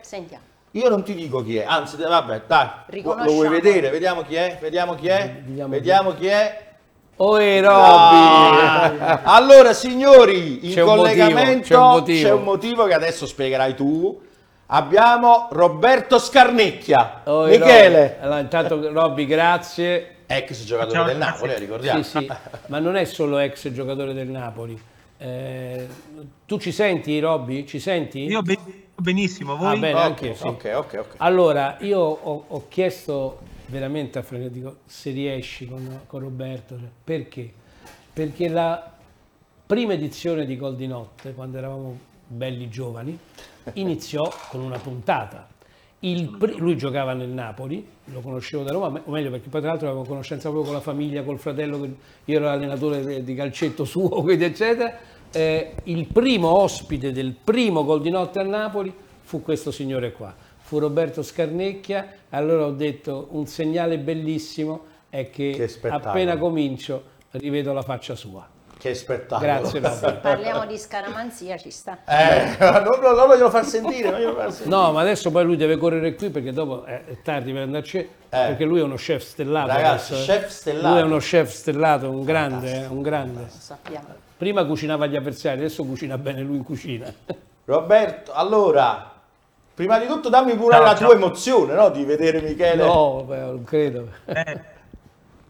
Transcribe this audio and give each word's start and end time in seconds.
Sentiamo. 0.00 0.44
Io 0.72 0.88
non 0.88 1.02
ti 1.02 1.14
dico 1.14 1.42
chi 1.42 1.58
è, 1.58 1.64
anzi, 1.66 1.96
vabbè, 1.96 2.42
dai, 2.46 3.02
lo, 3.02 3.14
vuoi 3.24 3.48
vedere? 3.48 3.90
Vediamo 3.90 4.22
chi 4.22 4.36
è, 4.36 4.56
vediamo 4.60 4.94
chi 4.94 5.08
è, 5.08 5.42
Vediamo 5.44 5.70
vediamo 5.70 6.14
chi 6.14 6.26
è. 6.28 6.70
Ah, 7.18 8.88
Robby! 8.88 9.20
allora, 9.24 9.74
signori, 9.74 10.66
in 10.66 10.72
C'è 10.72 10.82
un 10.82 10.96
collegamento 10.96 11.78
motivo, 11.78 11.78
c'è 11.78 11.78
un 11.78 11.90
motivo. 11.90 12.28
c'è 12.28 12.32
un 12.32 12.42
motivo 12.42 12.86
che 12.86 12.94
adesso 12.94 13.26
spiegherai 13.26 13.74
tu. 13.74 14.20
Abbiamo 14.66 15.48
Roberto 15.50 16.18
Scarnecchia. 16.18 17.20
Oi, 17.24 17.50
Michele, 17.50 18.00
Robby. 18.00 18.22
Allora, 18.24 18.38
intanto 18.40 18.92
Robby, 18.92 19.26
grazie. 19.26 20.16
ex 20.26 20.64
giocatore 20.64 20.94
Ciao, 20.94 21.04
del 21.04 21.16
grazie. 21.16 21.32
Napoli, 21.34 21.52
eh, 21.52 21.58
ricordiamo. 21.58 22.02
Sì, 22.02 22.18
sì, 22.18 22.30
ma 22.68 22.78
non 22.78 22.96
è 22.96 23.04
solo 23.04 23.38
ex 23.38 23.70
giocatore 23.70 24.14
del 24.14 24.28
Napoli. 24.28 24.80
Eh, 25.18 25.86
tu 26.46 26.58
ci 26.58 26.72
senti, 26.72 27.20
Robby? 27.20 27.66
Ci 27.66 27.78
senti? 27.78 28.24
Io 28.24 28.40
be- 28.40 28.58
benissimo, 28.96 29.52
Ah, 29.54 29.56
voi? 29.70 29.80
bene, 29.80 29.92
Ok, 29.92 30.00
anche 30.00 30.26
io, 30.26 30.34
sì. 30.34 30.46
ok, 30.46 30.72
ok, 30.76 30.94
ok. 30.98 31.14
Allora, 31.18 31.76
io 31.80 31.98
ho, 32.00 32.44
ho 32.48 32.68
chiesto 32.68 33.40
veramente 33.66 34.18
a 34.18 34.22
Franco, 34.22 34.48
dico, 34.48 34.76
se 34.86 35.10
riesci 35.10 35.66
con, 35.66 36.00
con 36.06 36.20
Roberto, 36.20 36.78
perché? 37.02 37.52
Perché 38.12 38.48
la 38.48 38.90
prima 39.66 39.94
edizione 39.94 40.44
di 40.44 40.56
Gol 40.56 40.76
di 40.76 40.86
Notte, 40.86 41.32
quando 41.32 41.58
eravamo 41.58 41.98
belli 42.26 42.68
giovani, 42.68 43.18
iniziò 43.74 44.30
con 44.48 44.60
una 44.60 44.78
puntata. 44.78 45.48
Il 46.04 46.36
pri- 46.36 46.56
lui 46.58 46.76
giocava 46.76 47.12
nel 47.12 47.28
Napoli, 47.28 47.86
lo 48.06 48.20
conoscevo 48.20 48.64
da 48.64 48.72
Roma, 48.72 49.00
o 49.04 49.10
meglio 49.12 49.30
perché 49.30 49.48
poi 49.48 49.60
tra 49.60 49.70
l'altro 49.70 49.86
avevo 49.88 50.02
conoscenza 50.04 50.48
proprio 50.48 50.64
con 50.64 50.74
la 50.74 50.80
famiglia, 50.80 51.22
col 51.22 51.38
fratello, 51.38 51.80
che- 51.80 51.94
io 52.24 52.36
ero 52.38 52.48
allenatore 52.48 53.22
di 53.22 53.34
calcetto 53.36 53.84
suo, 53.84 54.08
quindi 54.22 54.44
eccetera. 54.44 54.98
Eh, 55.32 55.74
il 55.84 56.06
primo 56.06 56.48
ospite 56.58 57.12
del 57.12 57.32
primo 57.32 57.84
Gol 57.84 58.02
di 58.02 58.10
Notte 58.10 58.38
a 58.38 58.42
Napoli 58.42 58.92
fu 59.22 59.40
questo 59.42 59.70
signore 59.70 60.12
qua, 60.12 60.34
fu 60.58 60.78
Roberto 60.78 61.22
Scarnecchia, 61.22 62.06
allora 62.30 62.66
ho 62.66 62.72
detto 62.72 63.28
un 63.30 63.46
segnale 63.46 63.98
bellissimo 63.98 64.90
è 65.08 65.30
Che 65.30 65.52
che 65.52 65.88
appena 65.88 66.36
comincio 66.38 67.02
rivedo 67.32 67.72
la 67.72 67.82
faccia 67.82 68.14
sua. 68.14 68.48
Che 68.78 68.94
spettacolo. 68.94 69.40
Grazie 69.40 69.78
Robby. 69.80 70.20
Parliamo 70.20 70.66
di 70.66 70.76
scaramanzia, 70.76 71.56
ci 71.56 71.70
sta. 71.70 71.98
Eh, 72.04 72.56
non, 72.58 72.98
non, 73.00 73.14
non 73.14 73.26
voglio 73.28 73.48
far 73.48 73.64
sentire, 73.64 74.10
voglio 74.10 74.34
far 74.34 74.50
sentire. 74.50 74.74
No, 74.74 74.90
ma 74.90 75.02
adesso 75.02 75.30
poi 75.30 75.44
lui 75.44 75.56
deve 75.56 75.76
correre 75.76 76.14
qui 76.14 76.30
perché 76.30 76.52
dopo 76.52 76.84
è 76.84 77.04
è 77.04 77.22
tardi 77.22 77.52
per 77.52 77.62
andarci, 77.62 78.08
perché 78.28 78.64
lui 78.64 78.80
è 78.80 78.82
uno 78.82 78.96
chef 78.96 79.22
stellato. 79.22 79.68
Ragazzi, 79.68 80.14
adesso, 80.14 80.32
eh. 80.32 80.36
chef 80.36 80.48
stellato. 80.48 80.88
Lui 80.88 80.98
è 80.98 81.02
uno 81.02 81.18
chef 81.18 81.50
stellato, 81.52 82.10
un 82.10 82.24
grande, 82.24 82.82
eh, 82.82 82.86
un 82.86 83.02
grande. 83.02 83.40
Lo 83.42 83.46
sappiamo. 83.50 84.06
Prima 84.42 84.64
cucinava 84.64 85.06
gli 85.06 85.14
avversari, 85.14 85.58
adesso 85.58 85.84
cucina 85.84 86.18
bene 86.18 86.40
lui 86.42 86.56
in 86.56 86.64
cucina. 86.64 87.06
Roberto, 87.64 88.32
allora, 88.32 89.12
prima 89.72 90.00
di 90.00 90.08
tutto 90.08 90.28
dammi 90.28 90.56
pure 90.56 90.74
Ciao, 90.74 90.82
la 90.82 90.96
ciao. 90.96 91.06
tua 91.06 91.14
emozione, 91.14 91.74
no? 91.74 91.90
Di 91.90 92.02
vedere 92.02 92.40
Michele. 92.42 92.84
No, 92.84 93.24
vabbè, 93.24 93.40
non 93.44 93.62
credo. 93.62 94.08
Eh, 94.24 94.60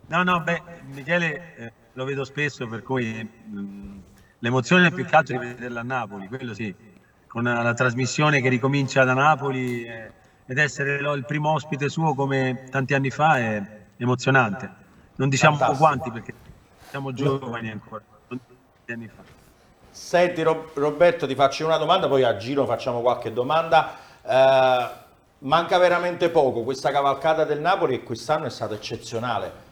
no, 0.09 0.23
no, 0.25 0.43
beh, 0.43 0.63
Michele 0.91 1.55
eh, 1.57 1.73
lo 1.95 2.05
vedo 2.05 2.23
spesso, 2.25 2.67
per 2.67 2.83
cui 2.83 3.15
mh, 3.15 4.01
l'emozione 4.41 4.89
è 4.89 4.93
più 4.93 5.07
che 5.07 5.17
altro 5.17 5.39
di 5.39 5.47
vederla 5.47 5.81
a 5.81 5.85
Napoli, 5.85 6.29
quello 6.29 6.53
sì, 6.53 6.75
con 7.27 7.45
la, 7.45 7.63
la 7.63 7.73
trasmissione 7.73 8.43
che 8.43 8.51
ricomincia 8.51 9.05
da 9.05 9.15
Napoli 9.15 9.85
eh, 9.87 10.11
ed 10.45 10.59
essere 10.59 11.01
lo- 11.01 11.15
il 11.15 11.25
primo 11.25 11.53
ospite 11.53 11.89
suo 11.89 12.15
come 12.15 12.65
tanti 12.71 12.93
anni 12.93 13.09
fa 13.09 13.39
è 13.39 13.63
emozionante. 13.97 14.71
Non 15.17 15.31
diciamo 15.31 15.57
Fantastico. 15.57 15.83
quanti 15.89 16.11
perché 16.11 16.35
siamo 16.91 17.15
giovani 17.15 17.71
ancora, 17.71 18.03
tanti 18.93 19.05
anni 19.05 19.09
fa. 19.09 19.23
Senti 19.91 20.43
Ro- 20.43 20.71
Roberto, 20.75 21.27
ti 21.27 21.35
faccio 21.35 21.67
una 21.67 21.77
domanda, 21.77 22.09
poi 22.09 22.23
a 22.23 22.37
giro 22.37 22.65
facciamo 22.67 23.01
qualche 23.01 23.33
domanda. 23.33 23.97
Eh, 24.25 25.01
manca 25.39 25.79
veramente 25.79 26.31
poco, 26.31 26.63
questa 26.63 26.91
cavalcata 26.91 27.45
del 27.45 27.61
Napoli 27.61 27.95
e 27.95 28.03
quest'anno 28.03 28.47
è 28.47 28.51
stata 28.51 28.75
eccezionale. 28.75 29.71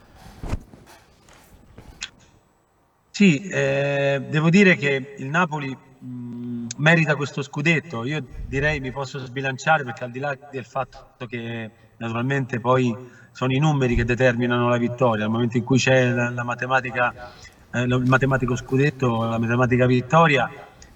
Sì, 3.10 3.48
eh, 3.48 4.22
devo 4.28 4.48
dire 4.50 4.76
che 4.76 5.14
il 5.18 5.26
Napoli 5.26 5.76
mh, 5.76 6.66
merita 6.76 7.16
questo 7.16 7.42
scudetto. 7.42 8.04
Io 8.04 8.24
direi 8.46 8.80
mi 8.80 8.90
posso 8.92 9.18
sbilanciare 9.18 9.84
perché 9.84 10.04
al 10.04 10.10
di 10.10 10.18
là 10.18 10.36
del 10.50 10.64
fatto 10.64 11.26
che 11.26 11.70
naturalmente 11.98 12.60
poi 12.60 13.18
sono 13.32 13.52
i 13.52 13.58
numeri 13.58 13.94
che 13.94 14.04
determinano 14.04 14.68
la 14.68 14.78
vittoria, 14.78 15.24
nel 15.24 15.32
momento 15.32 15.56
in 15.56 15.64
cui 15.64 15.78
c'è 15.78 16.08
la, 16.10 16.30
la 16.30 16.42
matematica, 16.42 17.32
eh, 17.72 17.82
il 17.82 18.02
matematico 18.06 18.56
scudetto, 18.56 19.24
la 19.24 19.38
matematica 19.38 19.86
vittoria, 19.86 20.50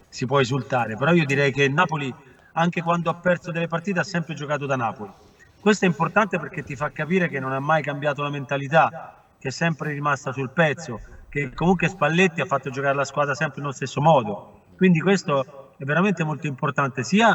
si 0.09 0.27
può 0.27 0.41
esultare. 0.41 0.97
Però 0.97 1.13
io 1.13 1.25
direi 1.25 1.53
che 1.53 1.69
Napoli, 1.69 2.13
anche 2.53 2.83
quando 2.83 3.11
ha 3.11 3.15
perso 3.15 3.51
delle 3.51 3.69
partite, 3.69 4.01
ha 4.01 4.05
sempre 4.05 4.35
giocato 4.35 4.67
da 4.67 4.77
Napoli. 4.77 5.11
Questo 5.61 5.85
è 5.85 5.89
importante 5.89 6.39
perché 6.39 6.63
ti 6.63 6.77
fa 6.77 6.91
capire 6.91 7.29
che 7.29 7.41
non 7.41 7.53
ha 7.53 7.61
mai 7.61 7.83
cambiato 7.83 8.23
la 8.23 8.31
mentalità, 8.31 9.25
che 9.39 9.49
è 9.49 9.51
sempre 9.51 9.93
rimasta 9.93 10.31
sul 10.33 10.51
pezzo, 10.51 11.01
che 11.29 11.53
comunque 11.55 11.89
Spalletti 11.89 12.41
ha 12.41 12.47
fatto 12.47 12.71
giocare 12.71 12.95
la 12.95 13.05
squadra 13.05 13.35
sempre 13.35 13.61
nello 13.61 13.73
stesso 13.73 14.01
modo. 14.01 14.61
Quindi 14.77 15.01
questo 15.01 15.73
è 15.79 15.85
veramente 15.85 16.23
molto 16.23 16.47
importante, 16.47 17.03
sia 17.03 17.35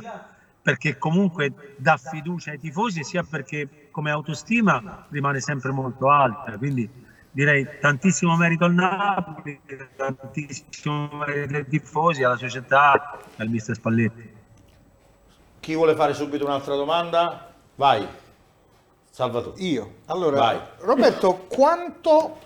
perché 0.61 0.97
comunque 0.97 1.75
dà 1.77 1.97
fiducia 1.97 2.51
ai 2.51 2.59
tifosi, 2.59 3.03
sia 3.03 3.23
perché 3.23 3.87
come 3.91 4.11
autostima 4.11 5.07
rimane 5.09 5.39
sempre 5.39 5.71
molto 5.71 6.09
alta. 6.09 6.57
Quindi 6.57 6.89
direi 7.31 7.67
tantissimo 7.79 8.35
merito 8.35 8.65
al 8.65 8.73
Napoli, 8.73 9.59
tantissimo 9.95 11.09
merito 11.25 11.55
ai 11.55 11.67
tifosi, 11.67 12.23
alla 12.23 12.37
società, 12.37 13.19
al 13.37 13.47
mister 13.47 13.75
Spalletti. 13.75 14.37
Chi 15.59 15.75
vuole 15.75 15.95
fare 15.95 16.13
subito 16.13 16.45
un'altra 16.45 16.75
domanda? 16.75 17.53
Vai. 17.75 18.07
Salvatore. 19.09 19.59
Io. 19.61 19.95
Allora, 20.05 20.37
Vai. 20.37 20.59
Roberto, 20.79 21.45
quanto 21.47 22.37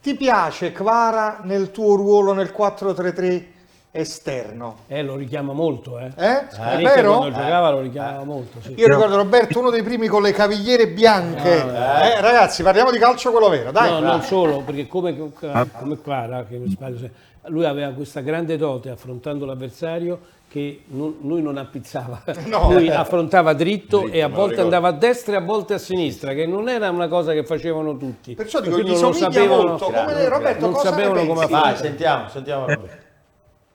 ti 0.00 0.14
piace 0.14 0.72
Kvara 0.72 1.40
nel 1.42 1.70
tuo 1.70 1.94
ruolo 1.94 2.32
nel 2.32 2.54
4-3-3 2.56 3.56
esterno? 3.90 4.78
Eh, 4.86 5.02
lo 5.02 5.16
richiama 5.16 5.52
molto, 5.52 5.98
eh. 5.98 6.10
Eh? 6.16 6.40
È 6.40 6.46
Spalletti 6.50 6.82
vero? 6.84 7.16
Quando 7.18 7.36
giocava 7.36 7.70
lo 7.70 7.80
richiamava 7.80 8.24
molto, 8.24 8.60
sì. 8.60 8.74
Io 8.76 8.86
ricordo 8.86 9.16
Roberto, 9.16 9.58
uno 9.58 9.70
dei 9.70 9.82
primi 9.82 10.06
con 10.08 10.22
le 10.22 10.32
cavigliere 10.32 10.88
bianche. 10.88 11.54
Eh, 11.56 12.20
ragazzi, 12.20 12.62
parliamo 12.62 12.90
di 12.90 12.98
calcio 12.98 13.30
quello 13.30 13.48
vero, 13.48 13.70
dai. 13.72 13.90
No, 13.90 14.00
dai. 14.00 14.10
non 14.10 14.22
solo, 14.22 14.60
perché 14.60 14.86
come, 14.86 15.16
come 15.16 15.96
Quara, 16.02 16.44
che 16.44 16.56
mi 16.56 16.68
sbaglio, 16.70 17.08
lui 17.46 17.64
aveva 17.64 17.92
questa 17.92 18.20
grande 18.20 18.56
dote 18.56 18.90
affrontando 18.90 19.44
l'avversario 19.46 20.36
che 20.50 20.82
non- 20.86 21.16
lui 21.22 21.42
non 21.42 21.58
appizzava, 21.58 22.22
No. 22.46 22.72
lui 22.72 22.88
affrontava 22.90 23.52
dritto, 23.52 24.00
Dritto, 24.00 24.14
e 24.16 24.22
a 24.22 24.28
volte 24.28 24.56
ricordo. 24.56 24.62
andava 24.62 24.88
a 24.88 24.92
destra 24.92 25.34
e 25.34 25.36
a 25.36 25.40
volte 25.42 25.74
a 25.74 25.78
sinistra, 25.78 26.32
che 26.32 26.46
non 26.46 26.68
era 26.70 26.88
una 26.90 27.06
cosa 27.08 27.32
che 27.32 27.44
facevano 27.44 27.96
tutti. 27.98 28.34
Perciò 28.34 28.60
dico, 28.60 28.78
gli 28.78 28.82
cui 28.82 28.92
non 28.92 29.00
lo 29.00 29.12
somiglia 29.12 29.30
sapevano- 29.40 29.68
molto. 29.68 29.84
Come. 29.86 30.28
Roberto, 30.28 30.60
non 30.64 30.72
cosa 30.72 30.88
sapevano 30.90 31.20
ne 31.20 31.26
come 31.26 31.38
pensi? 31.40 31.52
affrontare. 31.54 31.74
Vai, 31.74 31.82
sentiamo, 31.86 32.28
sentiamo 32.30 32.60
Roberto. 32.66 33.06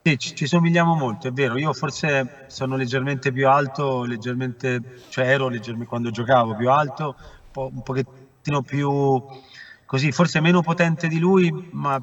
Sì, 0.06 0.18
ci, 0.18 0.34
ci 0.36 0.48
somigliamo 0.48 0.96
molto, 0.96 1.28
è 1.30 1.32
vero. 1.32 1.58
Io 1.58 1.72
forse 1.74 2.28
sono 2.46 2.76
leggermente 2.76 3.32
più 3.32 3.48
alto, 3.48 4.04
leggermente, 4.04 4.82
cioè 5.08 5.28
ero 5.30 5.48
leggermente 5.48 5.86
quando 5.88 6.10
giocavo 6.12 6.54
più 6.56 6.70
alto, 6.70 7.16
po', 7.50 7.70
un 7.74 7.82
pochettino 7.82 8.64
più 8.64 9.22
così, 9.86 10.12
forse 10.12 10.42
meno 10.42 10.62
potente 10.62 11.08
di 11.08 11.20
lui, 11.20 11.54
ma 11.70 11.98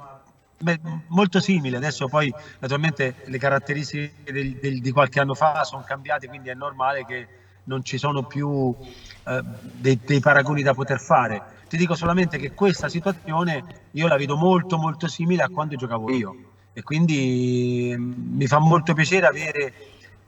beh, 0.56 0.80
molto 1.08 1.40
simile. 1.40 1.76
Adesso 1.76 2.08
poi 2.08 2.34
naturalmente 2.60 3.16
le 3.24 3.38
caratteristiche 3.38 4.14
del- 4.32 4.56
del- 4.56 4.80
di 4.80 4.90
qualche 4.90 5.20
anno 5.20 5.34
fa 5.34 5.62
sono 5.64 5.82
cambiate, 5.82 6.26
quindi 6.26 6.48
è 6.48 6.54
normale 6.54 7.04
che 7.04 7.28
non 7.64 7.82
ci 7.84 7.98
sono 7.98 8.22
più 8.24 8.74
eh, 9.24 9.40
dei, 9.44 10.00
dei 10.02 10.20
paragoni 10.20 10.62
da 10.62 10.72
poter 10.72 10.98
fare. 11.00 11.42
Ti 11.66 11.76
dico 11.76 11.94
solamente 11.94 12.38
che 12.38 12.50
questa 12.54 12.88
situazione 12.88 13.64
io 13.92 14.06
la 14.08 14.16
vedo 14.16 14.36
molto 14.36 14.78
molto 14.78 15.06
simile 15.08 15.42
a 15.42 15.50
quando 15.50 15.74
giocavo 15.76 16.10
io 16.10 16.36
e 16.72 16.82
quindi 16.82 17.94
mm, 17.96 18.36
mi 18.36 18.46
fa 18.46 18.58
molto 18.58 18.92
piacere 18.94 19.26
avere, 19.26 19.72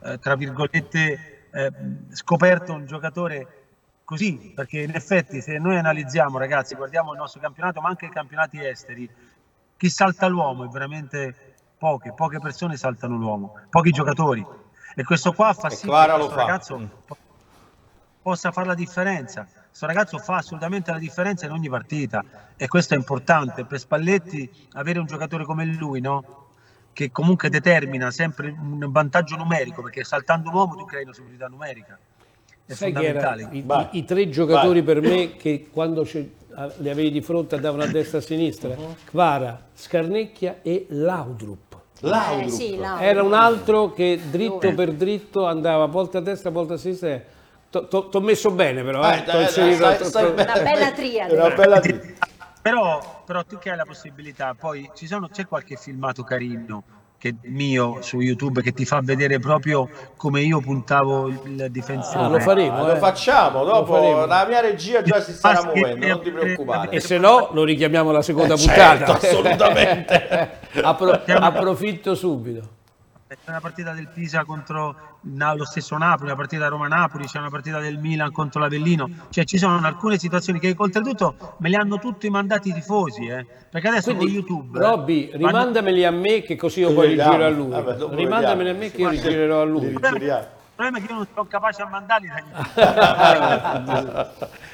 eh, 0.03 0.17
tra 0.19 0.35
virgolette, 0.35 1.19
eh, 1.51 1.71
scoperto 2.11 2.73
un 2.73 2.85
giocatore 2.85 3.47
così, 4.03 4.51
perché 4.53 4.81
in 4.81 4.93
effetti 4.93 5.41
se 5.41 5.57
noi 5.57 5.77
analizziamo 5.77 6.37
ragazzi, 6.37 6.75
guardiamo 6.75 7.11
il 7.13 7.17
nostro 7.17 7.39
campionato, 7.39 7.79
ma 7.81 7.89
anche 7.89 8.07
i 8.07 8.09
campionati 8.09 8.63
esteri, 8.63 9.09
chi 9.77 9.89
salta 9.89 10.27
l'uomo 10.27 10.65
è 10.65 10.67
veramente 10.67 11.35
poche, 11.77 12.13
poche 12.13 12.39
persone 12.39 12.77
saltano 12.77 13.17
l'uomo, 13.17 13.51
pochi 13.69 13.91
giocatori. 13.91 14.45
E 14.95 15.03
questo 15.03 15.33
qua 15.33 15.53
fa 15.53 15.69
sì 15.69 15.87
che 15.87 15.91
questo 15.91 16.29
fa. 16.29 16.35
ragazzo 16.35 16.79
Mm. 16.79 16.85
po- 17.05 17.17
possa 18.21 18.51
fare 18.51 18.67
la 18.67 18.75
differenza. 18.75 19.47
Questo 19.73 19.87
ragazzo 19.91 20.19
fa 20.19 20.35
assolutamente 20.35 20.91
la 20.91 20.99
differenza 20.99 21.47
in 21.47 21.51
ogni 21.51 21.67
partita 21.67 22.23
e 22.55 22.67
questo 22.67 22.93
è 22.93 22.97
importante 22.97 23.65
per 23.65 23.79
Spalletti 23.79 24.47
avere 24.73 24.99
un 24.99 25.07
giocatore 25.07 25.45
come 25.45 25.65
lui, 25.65 25.99
no? 25.99 26.41
che 26.93 27.09
comunque 27.09 27.49
determina 27.49 28.11
sempre 28.11 28.49
un 28.55 28.85
vantaggio 28.91 29.35
numerico, 29.35 29.81
perché 29.81 30.03
saltando 30.03 30.49
un 30.49 30.55
uomo 30.57 30.75
tu 30.75 30.85
crei 30.85 31.01
una 31.05 31.13
superiorità 31.13 31.47
numerica. 31.47 31.97
È 32.67 32.73
Sai 32.73 32.93
che 32.93 33.03
era 33.03 33.35
fondamentale. 33.35 33.91
i, 33.91 33.97
i- 33.97 33.99
i 34.01 34.05
tre 34.05 34.29
giocatori 34.29 34.83
Vai. 34.83 34.93
per 35.01 35.09
me 35.09 35.35
che 35.37 35.67
quando 35.73 36.03
c'è- 36.03 36.29
a- 36.53 36.71
li 36.77 36.89
avevi 36.91 37.09
di 37.09 37.21
fronte 37.21 37.55
andavano 37.55 37.81
a 37.81 37.87
destra 37.87 38.19
e 38.19 38.21
a 38.21 38.23
sinistra, 38.23 38.75
Uh-huh. 38.77 38.95
Kvara, 39.05 39.59
Scarnecchia 39.73 40.59
e 40.61 40.85
Laudrup. 40.89 41.79
Laudrup. 42.01 42.45
Eh, 42.45 42.49
sì, 42.51 42.77
Laudrup. 42.77 43.01
Era 43.07 43.23
un 43.23 43.33
altro 43.33 43.91
che 43.91 44.19
dritto 44.29 44.71
per 44.75 44.91
dritto 44.91 45.47
andava 45.47 45.87
volta 45.87 46.19
a 46.19 46.21
destra, 46.21 46.51
volta 46.51 46.75
a 46.75 46.77
sinistra. 46.77 47.31
Ti 47.81 48.17
ho 48.17 48.19
messo 48.21 48.51
bene 48.51 48.83
però, 48.83 49.03
Eh, 49.09 49.15
eh. 49.17 49.23
T'ho 49.23 49.31
dai, 49.31 49.41
inserito- 49.43 49.75
stai- 49.77 49.97
t'ho- 49.97 50.03
stai 50.05 50.23
t'ho- 50.25 50.33
bene. 50.33 50.51
Una 50.51 50.61
bella 50.63 50.91
triade. 50.91 51.35
Una 51.35 51.49
bella 51.49 51.79
tri- 51.79 52.15
Però, 52.61 53.23
però 53.25 53.43
tu 53.43 53.57
che 53.57 53.71
hai 53.71 53.75
la 53.77 53.83
possibilità, 53.85 54.55
poi 54.57 54.89
ci 54.95 55.05
sono, 55.07 55.27
c'è 55.29 55.45
qualche 55.47 55.75
filmato 55.75 56.23
carino 56.23 56.83
che, 57.17 57.35
mio 57.43 57.97
su 58.01 58.19
YouTube 58.19 58.61
che 58.61 58.71
ti 58.73 58.85
fa 58.85 58.99
vedere 59.01 59.39
proprio 59.39 59.89
come 60.17 60.41
io 60.41 60.59
puntavo 60.61 61.27
il 61.27 61.67
difensore. 61.69 62.23
Ah, 62.25 62.27
lo 62.29 62.39
faremo, 62.39 62.75
Ah, 62.83 62.87
lo 62.87 62.93
eh. 62.95 62.97
facciamo 62.99 63.63
dopo. 63.65 63.93
faremo. 63.93 64.25
La 64.25 64.45
mia 64.47 64.59
regia 64.61 65.01
già 65.01 65.19
si 65.21 65.33
che- 65.33 65.61
muovendo, 65.63 66.07
non 66.07 66.21
ti 66.21 66.31
preoccupare. 66.31 66.89
E 66.91 66.99
se 67.01 67.17
no 67.17 67.49
lo 67.51 67.63
richiamiamo 67.65 68.09
alla 68.11 68.21
seconda 68.21 68.53
Eh, 68.53 68.57
certo, 68.57 69.05
puntata. 69.05 69.27
assolutamente. 69.27 70.49
Appro- 70.83 71.21
approfitto 71.25 72.15
subito. 72.15 72.69
C'è 73.43 73.49
una 73.49 73.59
partita 73.59 73.93
del 73.93 74.07
Pisa 74.09 74.45
contro 74.45 75.17
Na- 75.21 75.53
lo 75.53 75.65
stesso 75.65 75.97
Napoli, 75.97 76.29
una 76.29 76.35
partita 76.35 76.67
Roma-Napoli, 76.67 77.25
c'è 77.25 77.39
una 77.39 77.49
partita 77.49 77.79
del 77.79 77.97
Milan 77.97 78.31
contro 78.31 78.59
l'Avellino, 78.59 79.09
cioè 79.29 79.45
ci 79.45 79.57
sono 79.57 79.79
alcune 79.85 80.19
situazioni 80.19 80.59
che 80.59 80.75
oltretutto 80.77 81.55
me 81.57 81.69
le 81.69 81.77
hanno 81.77 81.97
tutti 81.97 82.29
mandati 82.29 82.69
i 82.69 82.73
tifosi, 82.73 83.25
eh? 83.27 83.45
perché 83.69 83.87
adesso 83.87 84.11
con 84.11 84.19
Quindi, 84.19 84.35
YouTube... 84.35 84.79
Robby, 84.79 85.31
vanno- 85.31 85.47
rimandameli 85.47 86.05
a 86.05 86.11
me 86.11 86.41
che 86.41 86.55
così 86.55 86.81
io 86.81 86.93
poi 86.93 87.09
li 87.09 87.15
giro 87.15 87.45
a 87.45 87.49
lui. 87.49 87.69
Vabbè, 87.69 87.97
Rimandameli 88.09 88.69
a 88.69 88.73
me 88.73 88.91
che 88.91 89.01
io 89.01 89.09
li 89.09 89.19
girerò 89.19 89.61
a 89.61 89.65
lui. 89.65 89.85
Il 89.85 89.99
problema 89.99 90.97
è 90.97 91.01
che 91.01 91.07
io 91.07 91.15
non 91.15 91.27
sono 91.33 91.47
capace 91.47 91.81
a 91.81 91.87
mandarli. 91.87 92.31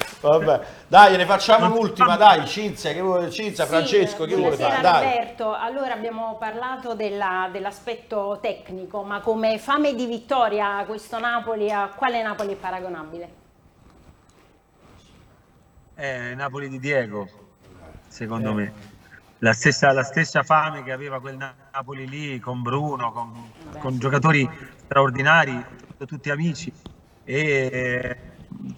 Vabbè, 0.20 0.60
dai, 0.86 1.16
ne 1.16 1.24
facciamo 1.24 1.64
un'ultima, 1.66 2.16
dai, 2.16 2.46
Cinzia, 2.46 2.92
che 2.92 3.00
vuole, 3.00 3.30
Cinzia, 3.30 3.64
Sì, 3.64 3.70
Francesco, 3.70 4.24
chi 4.26 4.34
vuole 4.34 4.56
buonasera, 4.56 4.82
fare? 4.82 4.82
Dai. 4.82 5.16
Roberto, 5.16 5.54
allora 5.54 5.94
abbiamo 5.94 6.36
parlato 6.38 6.94
della- 6.94 7.48
dell'aspetto 7.50 8.38
tecnico, 8.42 9.02
ma 9.02 9.20
come 9.20 9.58
fame 9.58 9.94
di 9.94 10.04
vittoria 10.04 10.84
questo 10.86 11.18
Napoli, 11.18 11.70
a 11.72 11.88
quale 11.88 12.22
Napoli 12.22 12.52
è 12.52 12.56
paragonabile? 12.56 13.28
Eh, 15.94 16.34
Napoli 16.34 16.68
di 16.68 16.78
Diego, 16.78 17.26
secondo 18.08 18.52
me. 18.52 18.72
La 19.38 19.54
stessa, 19.54 19.90
la 19.92 20.02
stessa 20.02 20.42
fame 20.42 20.82
che 20.82 20.92
aveva 20.92 21.18
quel 21.18 21.38
Napoli 21.72 22.06
lì 22.06 22.38
con 22.40 22.60
Bruno, 22.60 23.10
con, 23.10 23.50
con 23.78 23.98
giocatori 23.98 24.48
straordinari, 24.84 25.64
tutti 26.06 26.28
amici. 26.28 26.70
E 27.24 27.68
eh, 27.72 28.29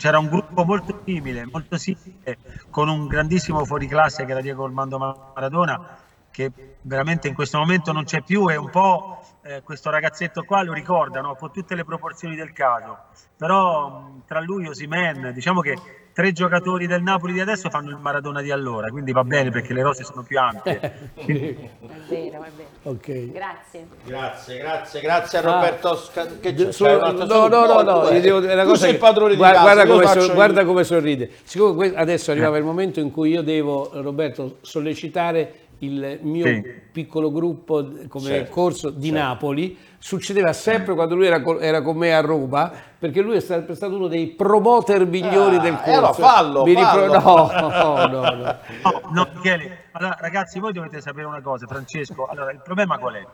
c'era 0.02 0.18
un 0.18 0.26
gruppo 0.26 0.64
molto 0.64 1.00
simile, 1.04 1.46
molto 1.46 1.78
simile, 1.78 2.36
con 2.70 2.88
un 2.88 3.06
grandissimo 3.06 3.64
fuoriclasse 3.64 4.24
che 4.24 4.32
era 4.32 4.40
Diego 4.40 4.64
Armando 4.64 4.98
Maradona, 4.98 5.96
che 6.28 6.50
veramente 6.80 7.28
in 7.28 7.34
questo 7.34 7.58
momento 7.58 7.92
non 7.92 8.02
c'è 8.02 8.20
più 8.22 8.50
e 8.50 8.56
un 8.56 8.68
po' 8.68 9.22
eh, 9.42 9.62
questo 9.62 9.90
ragazzetto 9.90 10.42
qua 10.42 10.64
lo 10.64 10.72
ricorda, 10.72 11.20
no? 11.20 11.36
con 11.36 11.52
tutte 11.52 11.76
le 11.76 11.84
proporzioni 11.84 12.34
del 12.34 12.52
caso. 12.52 12.98
Però 13.36 14.10
tra 14.26 14.40
lui 14.40 14.64
e 14.64 14.70
Osimen, 14.70 15.30
diciamo 15.32 15.60
che 15.60 15.76
tre 16.12 16.32
giocatori 16.32 16.86
del 16.86 17.02
Napoli 17.02 17.32
di 17.32 17.40
adesso 17.40 17.70
fanno 17.70 17.90
il 17.90 17.96
Maradona 17.96 18.42
di 18.42 18.50
allora, 18.50 18.88
quindi 18.90 19.12
va 19.12 19.24
bene 19.24 19.50
perché 19.50 19.72
le 19.72 19.82
rose 19.82 20.04
sono 20.04 20.22
più 20.22 20.38
ampie. 20.38 21.10
È 21.22 22.14
vero, 22.14 22.42
è 22.42 22.50
vero. 22.56 22.68
Ok. 22.82 23.32
Grazie. 23.32 23.86
Grazie, 24.04 24.58
grazie, 24.58 25.00
grazie 25.00 25.38
a 25.38 25.40
Roberto. 25.40 25.96
Sca- 25.96 26.26
che 26.40 26.52
c'è? 26.54 26.72
Su- 26.72 26.84
no, 26.84 26.96
no, 27.12 27.48
no, 27.48 27.82
no, 27.82 28.08
devo- 28.20 28.42
eh, 28.42 28.48
è 28.48 28.52
una 28.52 28.62
tu 28.62 28.68
cosa 28.68 28.80
sei 28.80 28.88
che- 28.88 28.94
il 28.94 28.98
padrone 29.00 29.30
di 29.30 29.36
guarda, 29.36 29.58
casa, 29.58 29.84
guarda 29.84 29.86
come, 30.12 30.24
il- 30.26 30.32
guarda 30.32 30.64
come 30.64 30.84
sorride. 30.84 31.30
Siccome 31.44 31.74
que- 31.74 31.96
adesso 31.96 32.30
arrivava 32.32 32.58
il 32.58 32.64
momento 32.64 33.00
in 33.00 33.10
cui 33.10 33.30
io 33.30 33.42
devo, 33.42 33.90
Roberto, 33.94 34.58
sollecitare 34.60 35.54
il 35.82 36.20
mio 36.22 36.46
Sì. 36.46 36.62
piccolo 36.92 37.32
gruppo 37.32 37.88
come 38.08 38.26
Certo, 38.26 38.52
corso 38.52 38.90
di 38.90 39.10
Napoli, 39.10 39.76
succedeva 39.98 40.52
sempre 40.52 40.94
quando 40.94 41.14
lui 41.16 41.26
era, 41.26 41.42
era 41.60 41.82
con 41.82 41.96
me 41.96 42.14
a 42.14 42.20
Roma, 42.20 42.70
perché 42.98 43.20
lui 43.20 43.36
è 43.36 43.40
sempre 43.40 43.74
stato 43.74 43.96
uno 43.96 44.06
dei 44.06 44.28
promoter 44.28 45.04
migliori 45.06 45.56
Ah, 45.56 45.60
del 45.60 45.72
e 45.74 45.76
corso. 45.76 45.90
allora 45.98 46.12
fallo, 46.12 46.62
Mi 46.64 46.74
ripro- 46.74 47.20
fallo. 47.20 47.60
no, 47.60 48.06
no, 48.06 48.06
no, 48.06 48.30
no. 48.34 48.56
No, 48.82 49.00
no, 49.10 49.28
Michele, 49.34 49.78
allora, 49.92 50.16
ragazzi, 50.20 50.60
voi 50.60 50.72
dovete 50.72 51.00
sapere 51.00 51.26
una 51.26 51.40
cosa, 51.40 51.66
Francesco. 51.66 52.26
Allora, 52.26 52.52
il 52.52 52.60
problema 52.62 52.98
qual 52.98 53.14
è? 53.14 53.26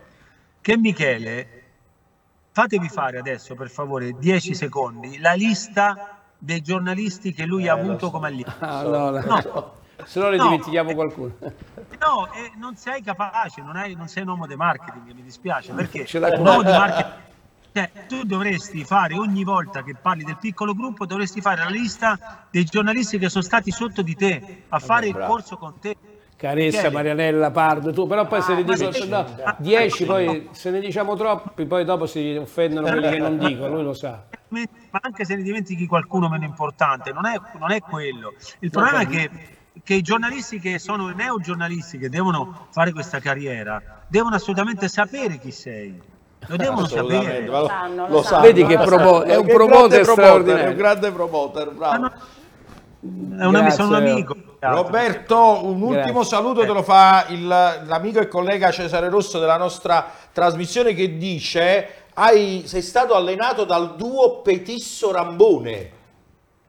Che 0.61 0.77
Michele, 0.79 1.63
fatevi 2.53 2.89
fare 2.89 3.19
adesso, 3.19 3.55
per 3.55 3.69
favore, 3.69 4.13
10 4.19 4.55
secondi, 4.55 5.19
la 5.19 5.33
lista 5.35 6.17
dei 6.39 6.63
giornalisti 6.63 7.33
che 7.35 7.45
lui 7.45 7.69
ha 7.69 7.75
avuto 7.75 8.11
come 8.11 8.29
allievo. 8.29 8.53
Ah, 8.61 8.83
no, 8.83 9.11
no. 9.11 9.21
No. 9.21 9.73
Se 10.05 10.21
no 10.21 10.29
ne 10.31 10.37
No. 10.37 10.45
dimentichiamo 10.45 10.95
qualcuno. 10.95 11.35
No, 12.01 12.33
e 12.33 12.53
non 12.57 12.77
sei 12.77 13.03
capace, 13.03 13.61
non, 13.61 13.75
hai- 13.75 13.95
non 13.97 14.07
sei 14.07 14.23
un 14.23 14.29
uomo 14.29 14.47
di 14.47 14.55
marketing, 14.55 15.13
mi 15.13 15.23
dispiace, 15.23 15.73
perché 15.73 16.05
Ce 16.07 16.21
di 16.21 16.25
marketing, 16.43 17.13
cioè, 17.73 17.91
tu 18.07 18.23
dovresti 18.23 18.85
fare 18.85 19.15
ogni 19.15 19.43
volta 19.43 19.83
che 19.83 19.97
parli 20.01 20.23
del 20.23 20.37
piccolo 20.39 20.75
gruppo, 20.75 21.07
dovresti 21.07 21.41
fare 21.41 21.63
la 21.65 21.69
lista 21.71 22.47
dei 22.51 22.65
giornalisti 22.65 23.19
che 23.19 23.29
sono 23.29 23.43
stati 23.43 23.71
sotto 23.73 24.03
di 24.03 24.15
te 24.15 24.63
a 24.69 24.79
fare 24.79 25.09
il 25.09 25.17
corso 25.19 25.57
con 25.57 25.75
te. 25.81 25.97
Caressa, 26.37 26.77
Michele. 26.77 26.95
Marianella, 26.95 27.51
Pardo, 27.51 27.93
tu, 27.93 28.07
però 28.07 28.25
poi 28.29 28.43
se 28.43 28.55
ne 28.55 28.63
dicono 28.63 28.93
sì. 28.93 29.09
no, 29.09 29.27
10, 29.59 30.05
poi 30.05 30.49
se 30.53 30.71
ne 30.71 30.79
diciamo 30.79 31.17
troppi, 31.17 31.67
poi 31.67 31.85
dopo 31.85 32.07
si 32.07 32.37
offendono 32.41 32.87
quelli 32.87 33.09
che 33.11 33.19
non 33.19 33.39
dicono, 33.45 33.75
lui 33.75 33.83
lo 33.83 33.93
sa. 33.93 34.25
ma 34.51 34.63
anche 35.03 35.25
se 35.25 35.35
ne 35.35 35.43
dimentichi 35.43 35.87
qualcuno 35.87 36.29
meno 36.29 36.45
importante, 36.45 37.13
non 37.13 37.27
è, 37.27 37.35
non 37.59 37.73
è 37.73 37.81
quello. 37.81 38.35
Il 38.61 38.71
problema 38.71 39.01
è 39.01 39.07
che, 39.09 39.31
che 39.85 39.95
i 39.95 40.03
giornalisti 40.03 40.59
che 40.61 40.79
sono 40.79 41.11
i 41.11 41.15
neogiornalisti 41.15 41.99
che 41.99 42.09
devono 42.09 42.67
fare 42.71 42.93
questa 42.93 43.21
carriera 43.21 43.81
devono 44.09 44.35
assolutamente 44.37 44.89
sapere 44.89 45.39
chi 45.39 45.51
sei. 45.51 46.01
Lo 46.47 46.57
devono 46.57 46.87
sapere. 46.87 47.47
lo- 47.47 47.67
sanno, 47.67 48.07
lo 48.07 48.13
lo 48.15 48.23
sanno. 48.23 48.43
Vedi 48.43 48.65
che 48.65 48.79
promo- 48.79 49.23
è 49.23 49.37
un 49.37 49.47
promoter 49.47 50.05
straordinario. 50.05 50.67
È 50.67 50.71
un 50.71 50.77
grande 50.77 51.11
promoter, 51.11 51.71
bravo. 51.73 51.99
No, 51.99 52.13
È 53.39 53.45
un, 53.45 53.55
ami- 53.55 53.71
sono 53.71 53.89
un 53.89 53.95
amico. 53.95 54.37
Roberto, 54.61 55.65
un 55.65 55.81
ultimo 55.83 56.21
Grazie. 56.21 56.25
saluto 56.25 56.61
te 56.63 56.67
lo 56.73 56.83
fa 56.83 57.27
il- 57.29 57.47
l'amico 57.47 58.19
e 58.19 58.27
collega 58.29 58.71
Cesare 58.73 59.09
Rosso 59.09 59.39
della 59.39 59.57
nostra 59.57 60.11
trasmissione 60.33 60.95
che 60.95 61.17
dice 61.17 62.07
hai, 62.15 62.63
sei 62.67 62.83
stato 62.83 63.15
allenato 63.15 63.65
dal 63.65 63.95
duo 63.97 64.41
Petisso 64.43 65.13
Rambone. 65.13 65.91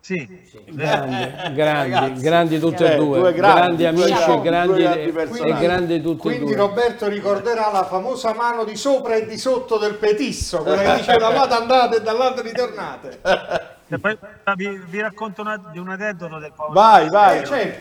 Sì. 0.10 0.28
Grandi, 0.66 1.54
grandi, 1.54 1.92
Ragazzi, 1.94 2.22
grandi 2.24 2.60
tutti 2.60 2.84
eh, 2.84 2.94
e 2.94 2.96
due, 2.96 3.20
due 3.20 3.34
grandi, 3.34 3.84
grandi, 3.84 3.86
amici 3.86 4.10
grandi, 4.12 4.32
e 4.32 4.42
grandi, 4.42 4.74
due 4.82 5.12
grandi 5.12 5.40
e 5.42 5.54
grandi 5.60 6.02
tutti 6.02 6.18
e 6.18 6.32
Quindi 6.32 6.46
due. 6.46 6.56
Roberto 6.56 7.08
ricorderà 7.08 7.70
la 7.72 7.86
famosa 7.86 8.34
mano 8.34 8.64
di 8.64 8.76
sopra 8.76 9.14
e 9.14 9.28
di 9.28 9.38
sotto 9.38 9.78
del 9.78 9.94
petisso, 9.98 10.64
quella 10.64 10.82
che 10.82 10.96
dice 10.96 11.16
da 11.16 11.28
andate 11.28 11.98
e 11.98 12.02
dall'altro 12.02 12.42
ritornate. 12.42 13.20
E 13.88 14.00
poi 14.00 14.18
vi, 14.56 14.82
vi 14.88 15.00
racconto 15.00 15.42
una- 15.42 15.70
di 15.72 15.78
un 15.78 15.90
aneddoto 15.90 16.40
del 16.40 16.54
povero. 16.56 16.74
Vai, 16.74 17.10
vai. 17.10 17.40
Eh, 17.42 17.46
certo. 17.46 17.78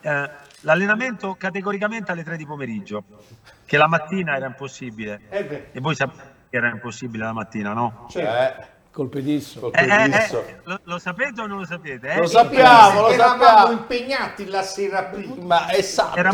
Eh, 0.00 0.30
L'allenamento 0.62 1.36
categoricamente 1.38 2.10
alle 2.10 2.24
3 2.24 2.36
di 2.36 2.44
pomeriggio, 2.44 3.04
che 3.64 3.76
la 3.76 3.86
mattina 3.86 4.34
era 4.34 4.46
impossibile. 4.46 5.20
Eh. 5.28 5.68
E 5.70 5.80
voi 5.80 5.94
sapete 5.94 6.22
che 6.50 6.56
era 6.56 6.68
impossibile 6.68 7.24
la 7.24 7.32
mattina, 7.32 7.72
no? 7.72 8.08
Eh, 8.14 8.54
Col 8.98 9.08
pedisso. 9.10 9.60
col 9.60 9.70
Eh, 9.74 9.84
eh, 9.84 10.10
eh, 10.12 10.60
lo, 10.64 10.80
lo 10.82 10.98
sapete 10.98 11.40
o 11.40 11.46
non 11.46 11.58
lo 11.58 11.64
sapete? 11.64 12.08
eh? 12.08 12.16
Lo 12.18 12.26
sappiamo, 12.26 13.02
lo 13.02 13.08
Eravamo 13.10 13.44
sappiamo. 13.44 13.70
impegnati 13.70 14.46
la 14.46 14.62
sera 14.62 15.04
prima. 15.04 15.36
Ma 15.44 15.72
esatto. 15.72 16.16
Era, 16.16 16.30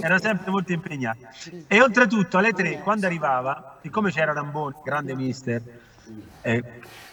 era 0.00 0.18
sempre 0.20 0.48
molto 0.52 0.72
impegnato. 0.72 1.26
E 1.66 1.82
oltretutto 1.82 2.38
alle 2.38 2.52
3, 2.52 2.82
quando 2.82 3.06
arrivava, 3.06 3.78
siccome 3.82 4.12
c'era 4.12 4.32
Rambone, 4.32 4.76
grande 4.84 5.16
mister, 5.16 5.60
eh, 6.42 6.62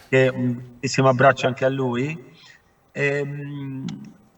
che 0.07 0.31
un 0.31 0.53
bellissimo 0.77 1.09
abbraccio 1.09 1.47
anche 1.47 1.65
a 1.65 1.69
lui, 1.69 2.31
ehm, 2.91 3.85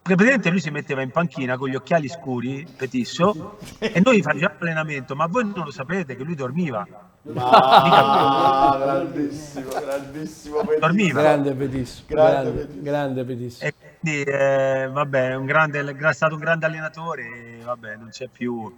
praticamente 0.02 0.50
lui 0.50 0.62
si 0.62 0.70
metteva 0.70 1.02
in 1.02 1.12
panchina 1.12 1.58
con 1.58 1.68
gli 1.68 1.76
occhiali 1.76 2.08
scuri, 2.08 2.66
petisso, 2.78 3.58
e 3.80 4.02
noi 4.02 4.22
facevamo 4.22 4.60
allenamento, 4.60 5.14
ma 5.14 5.26
voi 5.26 5.44
non 5.54 5.66
lo 5.66 5.72
sapete 5.72 6.16
che 6.16 6.24
lui 6.24 6.36
dormiva. 6.36 6.88
Ah, 7.34 8.78
grandissimo, 8.82 9.70
grandissimo 9.70 10.58
Petisso. 10.60 10.80
Dormiva. 10.80 11.22
Grande 11.22 11.54
pedisso, 11.54 12.04
Grande 12.06 12.68
grande, 12.82 13.26
grande. 13.26 13.48
E 13.60 13.74
quindi, 14.00 14.22
eh, 14.24 14.88
vabbè, 14.92 15.30
è 15.30 15.36
un 15.36 15.46
grande, 15.46 15.80
è 15.80 16.14
stato 16.14 16.36
un 16.36 16.40
grande 16.40 16.66
allenatore, 16.68 17.24
vabbè, 17.64 17.96
non 17.96 18.10
c'è 18.12 18.28
più. 18.32 18.72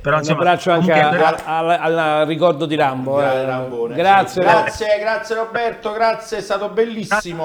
Però, 0.00 0.16
Un 0.16 0.22
insomma, 0.22 0.38
abbraccio 0.40 0.70
anche 0.70 0.92
al 0.92 1.70
al 1.70 2.26
ricordo 2.26 2.66
di 2.66 2.76
Rambo. 2.76 3.20
eh. 3.20 3.94
Grazie. 3.94 4.42
Grazie, 4.42 4.98
grazie 4.98 5.34
Roberto, 5.34 5.92
grazie, 5.92 6.38
è 6.38 6.40
stato 6.40 6.68
bellissimo. 6.70 7.40